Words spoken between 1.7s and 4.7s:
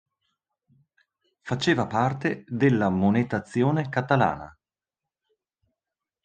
parte della monetazione catalana.